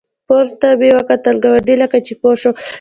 [0.27, 2.51] پورته مې وکتل، ګاونډي لکه چې پوه شو.